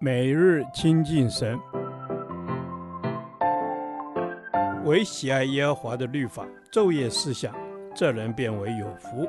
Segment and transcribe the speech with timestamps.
[0.00, 1.58] 每日亲近神，
[4.84, 7.54] 唯喜爱耶和华的律法，昼夜思想，
[7.94, 9.28] 这人便为有福。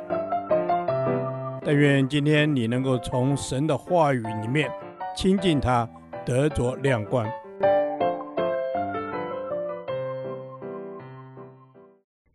[1.64, 4.70] 但愿今天你能够从神的话语里面
[5.16, 5.90] 亲近他，
[6.26, 7.26] 得着亮光。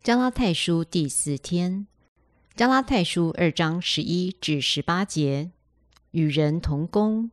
[0.03, 1.87] 加拉太书第四天，
[2.57, 5.51] 加拉太书二章十一至十八节，
[6.13, 7.31] 与人同工。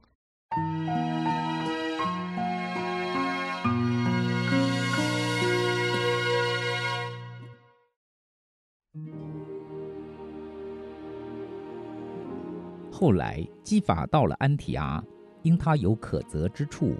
[12.91, 15.03] 后来，基法到了安提阿，
[15.43, 16.95] 因他有可责之处，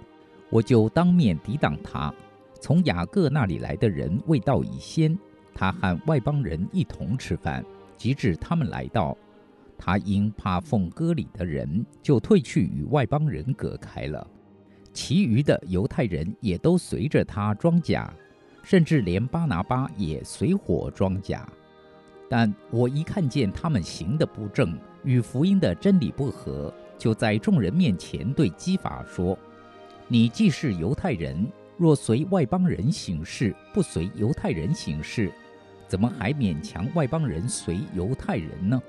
[0.48, 2.14] 我就当面抵挡他。
[2.60, 5.18] 从雅各那里来的人未到以先，
[5.52, 7.64] 他和外邦人一同吃饭。
[7.96, 9.18] 及至他们来到，
[9.78, 14.26] 他因怕奉割礼的人，就退去与外邦人隔开了。
[14.92, 18.12] 其余的犹太人也都随着他装甲，
[18.62, 21.48] 甚至连巴拿巴也随伙装甲。
[22.28, 29.38] 但我一看见他们行的不正，与福音的真理不合，就在众人面前对基法说
[30.08, 35.32] ：“你既是犹太人，若随外邦人行事，不随犹太人行事，
[35.86, 38.82] 怎么还勉强外邦人随犹太人呢？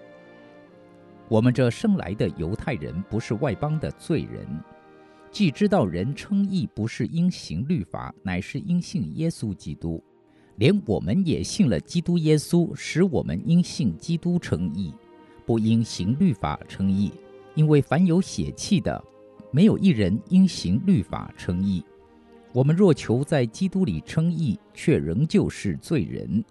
[1.30, 4.48] 我们这生来的犹太人，不是外邦的罪人，
[5.30, 10.04] 既知道人称义不是因行律法，乃是因信耶稣基督，
[10.56, 14.94] 连我们也信了基督耶稣，使我们因信基督称义。”
[15.46, 17.12] 不因行律法称义，
[17.56, 19.04] 因为凡有血气的，
[19.52, 21.84] 没有一人因行律法称义。
[22.54, 26.44] 我们若求在基督里称义，却仍旧是罪人。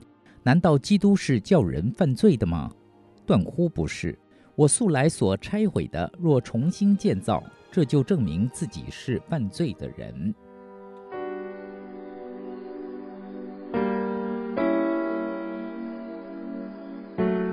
[0.43, 2.69] 难道基督是叫人犯罪的吗？
[3.25, 4.19] 断乎不是。
[4.59, 10.35] 我素来所拆毁的，若重新建造，这就证明自己是犯罪的人。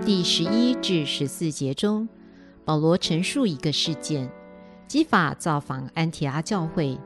[0.03, 2.09] 第十一至十四节中，
[2.66, 4.28] 保罗陈述一个事件：
[4.88, 6.97] 基法造访安提阿教会，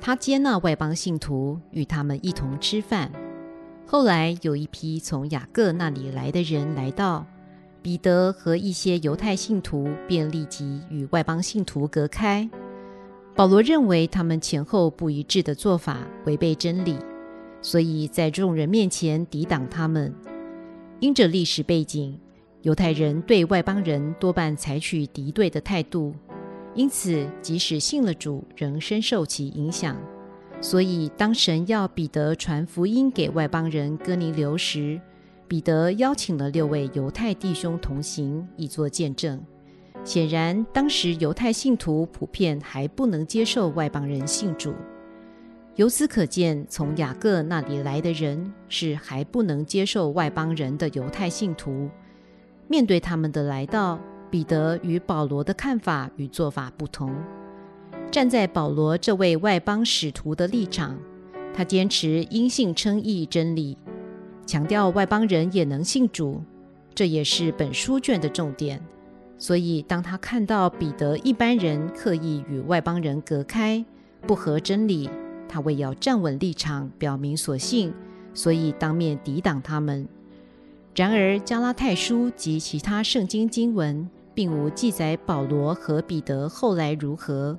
[0.00, 3.10] 他接纳外邦信徒，与他们一同吃饭。
[3.88, 7.26] 后来有一批从雅各那里来的人来到，
[7.82, 12.48] 彼得和一些犹太信徒便立即与外邦信徒隔开。
[13.34, 16.96] 保罗认为他们前后不一致的做法违背真理，
[17.60, 20.14] 所以在众人面前抵挡他们。
[21.00, 22.18] 因着历史背景。
[22.62, 26.14] 犹太人对外邦人多半采取敌对的态度，
[26.76, 29.96] 因此即使信了主，仍深受其影响。
[30.60, 35.00] 所以，当神要彼得传福音给外邦人哥尼流时，
[35.46, 39.40] 彼得邀请了六位犹太弟兄同行，以作见证。
[40.04, 44.72] 显然，当时犹太信徒普遍还不能接受外邦人信主。
[45.76, 51.88] 由此可见，从雅各那里来的人是还不能接受外邦人的犹太信徒。
[52.68, 53.98] 面对他们的来到，
[54.30, 57.14] 彼得与保罗的看法与做法不同。
[58.10, 60.98] 站在保罗这位外邦使徒的立场，
[61.54, 63.78] 他坚持因信称义真理，
[64.46, 66.42] 强调外邦人也能信主，
[66.94, 68.82] 这也是本书卷的重点。
[69.38, 73.84] 所以，当他看到彼得一般人刻意与外邦人隔开，
[74.26, 75.10] 不合真理，
[75.48, 77.92] 他为要站稳立场，表明所信，
[78.34, 80.06] 所以当面抵挡他们。
[80.94, 87.58] 然而，加拉太书及其他圣经经文并无记载保罗和彼得后来如何，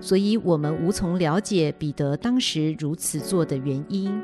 [0.00, 4.22] 所以我们无从了解彼得当时如此做的原因。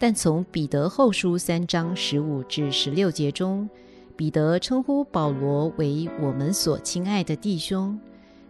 [0.00, 3.68] 但从彼得后书三章十五至十六节中，
[4.16, 8.00] 彼得称呼保罗为我们所亲爱的弟兄，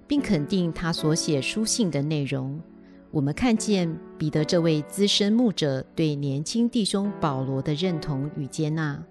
[0.06, 2.60] 并肯定他所写书信的内容。
[3.10, 9.02] 我们看见彼得这位资深牧者对年轻弟兄保罗的认同与接纳。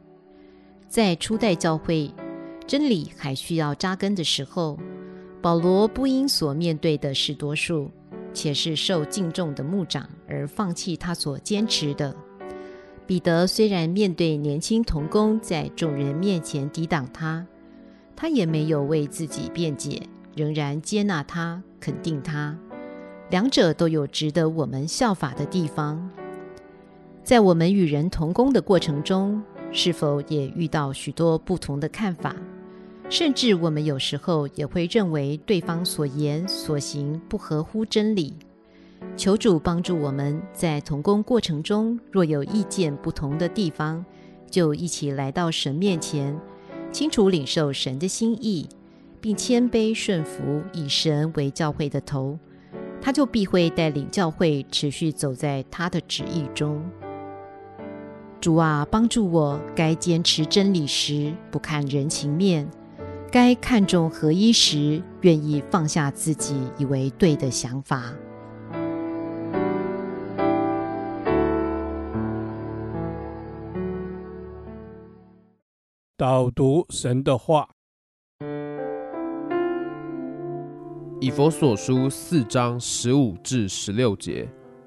[0.87, 2.09] 在初代教会，
[2.65, 4.79] 真理还需要扎根的时候，
[5.41, 7.91] 保罗不因所面对的是多数，
[8.33, 12.15] 且是受敬重的牧长而放弃他所坚持的。
[13.09, 17.43] 彼得虽然面对年轻童工在众人面前抵挡他，
[18.15, 20.03] 他也没有为自己辩解，
[20.35, 22.55] 仍然接纳他，肯定他。
[23.31, 26.07] 两者都有值得我们效法的地方。
[27.23, 29.41] 在我们与人同工的过程中，
[29.71, 32.35] 是否也遇到许多不同的看法？
[33.09, 38.35] 甚至我们有时候也会认为对方所言所行不合乎真理。
[39.19, 44.05] 求主帮助我们在同工过程中，若有意见不同的地方，
[44.49, 46.39] 就一起来到神面前，
[46.89, 48.69] 清楚领受神的心意，
[49.19, 52.39] 并谦卑顺服，以神为教会的头，
[53.01, 56.81] 他就必会带领教会持续走在他的旨意中。
[58.39, 62.65] 主啊，帮助我，该坚持真理时不看人情面，
[63.29, 68.13] 该看重合一时愿意放下自己以为对的想法。
[76.19, 77.69] 导读神的话，
[81.21, 84.45] 以佛所书四章十五至十六节，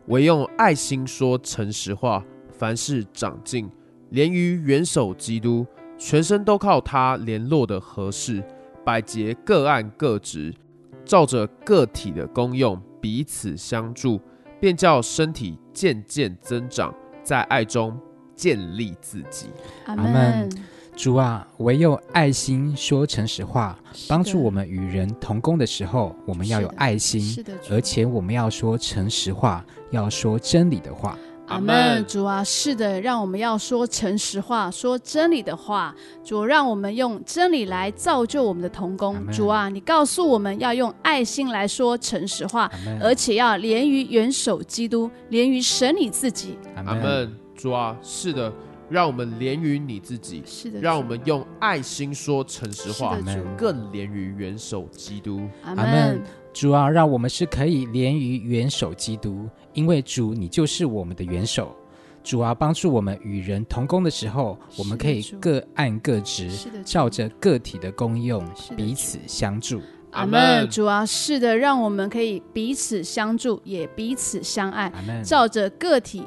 [0.09, 3.71] 唯用爱心说诚实话，凡事长进，
[4.11, 8.45] 连于元首基督，全身都靠他联络的合适，
[8.85, 10.55] 百节各按各职，
[11.03, 14.21] 照着个体的功用彼此相助，
[14.61, 17.99] 便叫身体渐渐增长，在爱中
[18.37, 19.47] 建立自己。
[19.87, 20.51] 阿门。
[20.95, 31.19] 主啊，唯有爱心说诚实话，帮助我们与人同工的时候，我们要有爱心，而且我们要说诚实话，要说真理的话。
[31.49, 32.05] 阿门。
[32.07, 35.95] 主啊，是的，让我们要说诚实话，说真理的话。
[36.23, 39.27] 主，让我们用真理来造就我们的同工。
[39.33, 46.59] 主啊，你告诉我们要用爱心来说诚实话，而且要连于元首基督，连于神你自己。
[46.77, 47.35] 阿门。
[47.57, 48.53] 主啊，是的。
[48.93, 53.19] 让我们连于你自己，是的，让我们用爱心说诚实话，
[53.57, 55.49] 更连于元首基督。
[55.65, 56.23] 阿门。
[56.53, 61.75] 主啊，让我们是可以连于元首基督，因为主你就是我们的元首。
[62.23, 66.51] 主啊，帮助我们与人同工的时候，我们可以各按各职，
[66.85, 68.47] 照着个体的功用
[68.77, 69.81] 彼此相助。
[70.11, 70.69] 阿门。
[70.69, 74.93] 主啊，是的，让我们可以彼此相助，也彼此相爱。
[75.25, 76.23] 照着个体。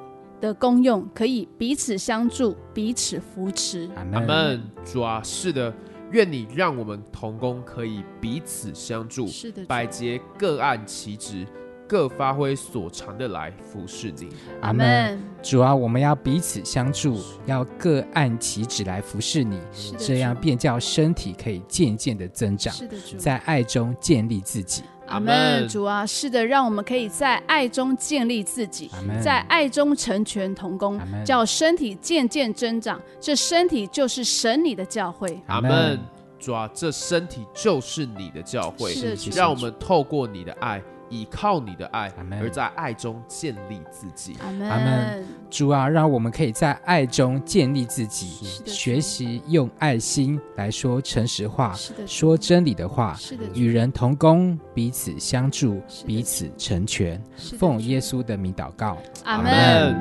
[0.46, 3.90] 的功用可以彼此相助，彼此扶持。
[3.96, 4.62] 阿门。
[4.86, 5.74] 主啊，是的，
[6.12, 11.46] 愿你让我们同工可以彼此相助，是的，百节各按其职，
[11.88, 14.30] 各发挥所长的来服侍你。
[14.62, 15.20] 阿门。
[15.42, 19.60] 主啊，我们要彼此相助，要各按其职来服侍你，
[19.98, 22.74] 这样便叫身体可以渐渐的增长，
[23.18, 24.84] 在爱中建立自己。
[25.16, 28.92] 阿门，主啊，是的，让我们可以在爱中建立自己，
[29.24, 33.02] 在爱中成全同工，叫身体渐渐增长。
[33.22, 35.42] 这身体就是神你的教会。
[35.48, 35.98] 阿门，
[36.38, 38.94] 主啊，这身体就是你的教会，
[39.34, 40.84] 让我们透过你的爱。
[41.10, 42.12] 依靠你的爱，
[42.42, 44.36] 而在爱中建立自己。
[44.42, 45.24] 阿门。
[45.50, 48.28] 主啊，让我们可以在爱中建立自己，
[48.66, 51.74] 学习用爱心来说诚实话，
[52.06, 53.18] 说真理的话，
[53.54, 57.22] 与人同工，彼此相助，彼此成全。
[57.58, 58.98] 奉耶稣的名祷告。
[59.24, 59.96] 阿门。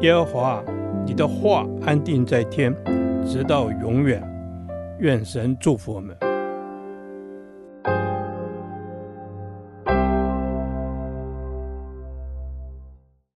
[0.00, 0.62] 耶和华，
[1.06, 2.74] 你的话安定在天，
[3.26, 4.22] 直到永远。
[5.00, 6.16] 愿神祝福我们。